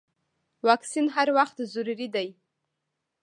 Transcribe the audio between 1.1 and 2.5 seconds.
هر وخت ضروري دی.